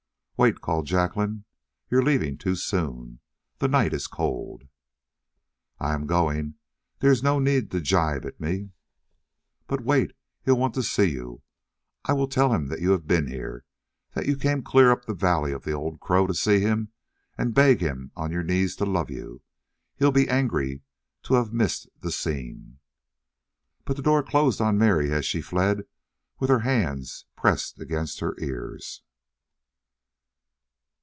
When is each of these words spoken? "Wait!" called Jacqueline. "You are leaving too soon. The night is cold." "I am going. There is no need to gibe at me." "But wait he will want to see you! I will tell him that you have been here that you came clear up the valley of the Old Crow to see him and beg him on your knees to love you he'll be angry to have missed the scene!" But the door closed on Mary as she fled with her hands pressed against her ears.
"Wait!" 0.43 0.59
called 0.59 0.87
Jacqueline. 0.87 1.43
"You 1.91 1.99
are 1.99 2.03
leaving 2.03 2.35
too 2.35 2.55
soon. 2.55 3.19
The 3.59 3.67
night 3.67 3.93
is 3.93 4.07
cold." 4.07 4.63
"I 5.79 5.93
am 5.93 6.07
going. 6.07 6.55
There 6.97 7.11
is 7.11 7.21
no 7.21 7.37
need 7.37 7.69
to 7.69 7.79
gibe 7.79 8.25
at 8.25 8.39
me." 8.41 8.71
"But 9.67 9.81
wait 9.81 10.13
he 10.41 10.49
will 10.49 10.57
want 10.57 10.73
to 10.73 10.81
see 10.81 11.11
you! 11.11 11.43
I 12.05 12.13
will 12.13 12.27
tell 12.27 12.51
him 12.55 12.69
that 12.69 12.81
you 12.81 12.89
have 12.89 13.05
been 13.05 13.27
here 13.27 13.65
that 14.15 14.25
you 14.25 14.35
came 14.35 14.63
clear 14.63 14.89
up 14.89 15.05
the 15.05 15.13
valley 15.13 15.51
of 15.51 15.63
the 15.63 15.73
Old 15.73 15.99
Crow 15.99 16.25
to 16.25 16.33
see 16.33 16.59
him 16.59 16.91
and 17.37 17.53
beg 17.53 17.79
him 17.79 18.11
on 18.15 18.31
your 18.31 18.41
knees 18.41 18.75
to 18.77 18.85
love 18.87 19.11
you 19.11 19.43
he'll 19.97 20.11
be 20.11 20.27
angry 20.27 20.81
to 21.21 21.35
have 21.35 21.53
missed 21.53 21.87
the 21.99 22.09
scene!" 22.11 22.79
But 23.85 23.95
the 23.95 24.01
door 24.01 24.23
closed 24.23 24.59
on 24.59 24.79
Mary 24.79 25.11
as 25.13 25.23
she 25.23 25.39
fled 25.41 25.83
with 26.39 26.49
her 26.49 26.61
hands 26.61 27.25
pressed 27.35 27.79
against 27.79 28.21
her 28.21 28.35
ears. 28.39 29.03